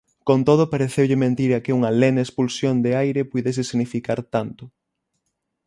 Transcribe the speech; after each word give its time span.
Con 0.27 0.39
todo 0.47 0.63
pareceulle 0.73 1.21
mentira 1.25 1.61
que 1.63 1.75
unha 1.77 1.91
lene 1.99 2.21
expulsión 2.25 2.75
de 2.85 2.91
aire 3.03 3.27
puidese 3.31 3.63
significar 3.71 4.19
tanto; 4.33 4.63